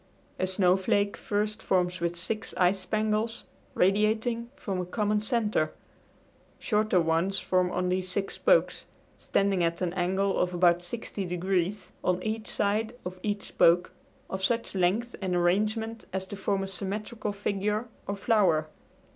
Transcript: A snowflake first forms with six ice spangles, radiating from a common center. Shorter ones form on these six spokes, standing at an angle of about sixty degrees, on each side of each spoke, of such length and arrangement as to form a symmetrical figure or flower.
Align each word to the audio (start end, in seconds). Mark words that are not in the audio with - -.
A 0.39 0.47
snowflake 0.47 1.15
first 1.15 1.61
forms 1.61 1.99
with 1.99 2.15
six 2.15 2.55
ice 2.57 2.79
spangles, 2.79 3.45
radiating 3.75 4.49
from 4.55 4.81
a 4.81 4.85
common 4.87 5.19
center. 5.21 5.73
Shorter 6.57 6.99
ones 6.99 7.37
form 7.37 7.69
on 7.69 7.89
these 7.89 8.09
six 8.09 8.33
spokes, 8.33 8.87
standing 9.19 9.63
at 9.63 9.79
an 9.79 9.93
angle 9.93 10.39
of 10.39 10.55
about 10.55 10.81
sixty 10.81 11.23
degrees, 11.23 11.91
on 12.03 12.19
each 12.23 12.47
side 12.47 12.95
of 13.05 13.19
each 13.21 13.43
spoke, 13.43 13.91
of 14.27 14.43
such 14.43 14.73
length 14.73 15.15
and 15.21 15.35
arrangement 15.35 16.05
as 16.11 16.25
to 16.25 16.35
form 16.35 16.63
a 16.63 16.67
symmetrical 16.67 17.31
figure 17.31 17.87
or 18.07 18.15
flower. 18.15 18.69